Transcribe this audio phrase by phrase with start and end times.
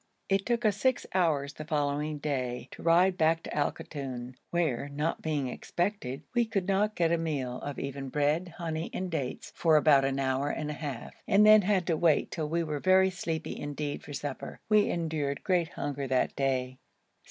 [0.29, 4.89] It took us six hours the following day to ride back to Al Koton, where,
[4.89, 9.51] not being expected, we could not get a meal of even bread, honey, and dates
[9.55, 12.79] for about an hour and a half, and then had to wait till we were
[12.79, 14.59] very sleepy indeed for supper.
[14.69, 16.79] We endured great hunger that day.